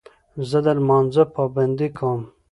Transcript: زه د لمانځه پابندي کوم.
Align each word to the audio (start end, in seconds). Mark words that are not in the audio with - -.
زه 0.49 0.59
د 0.65 0.67
لمانځه 0.77 1.23
پابندي 1.35 1.87
کوم. 1.97 2.21